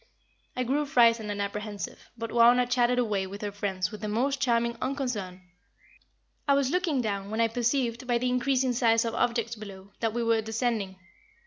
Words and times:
I 0.55 0.63
grew 0.63 0.87
frightened 0.87 1.29
and 1.29 1.39
apprehensive, 1.39 2.09
but 2.17 2.31
Wauna 2.31 2.65
chatted 2.65 2.97
away 2.97 3.27
with 3.27 3.43
her 3.43 3.51
friends 3.51 3.91
with 3.91 4.01
the 4.01 4.07
most 4.07 4.39
charming 4.41 4.75
unconcern. 4.81 5.43
I 6.47 6.55
was 6.55 6.71
looking 6.71 7.01
down, 7.01 7.29
when 7.29 7.39
I 7.39 7.47
perceived, 7.47 8.07
by 8.07 8.17
the 8.17 8.29
increasing 8.29 8.73
size 8.73 9.05
of 9.05 9.13
objects 9.13 9.55
below, 9.55 9.91
that 9.99 10.13
we 10.13 10.23
were 10.23 10.41
descending. 10.41 10.95